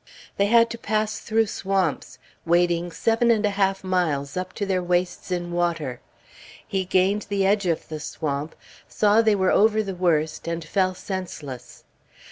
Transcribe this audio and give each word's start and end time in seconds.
They 0.37 0.47
had 0.47 0.71
to 0.71 0.79
pass 0.79 1.19
through 1.19 1.45
swamps, 1.45 2.17
wading 2.43 2.91
seven 2.91 3.29
and 3.29 3.45
a 3.45 3.51
half 3.51 3.83
miles, 3.83 4.35
up 4.35 4.51
to 4.53 4.65
their 4.65 4.81
waists 4.81 5.29
in 5.29 5.51
water. 5.51 6.01
He 6.67 6.85
gained 6.85 7.27
the 7.29 7.45
edge 7.45 7.67
of 7.67 7.87
the 7.87 7.99
swamp, 7.99 8.55
saw 8.87 9.21
they 9.21 9.35
were 9.35 9.51
over 9.51 9.83
the 9.83 9.93
worst, 9.93 10.47
and 10.47 10.65
fell 10.65 10.95
senseless. 10.95 11.83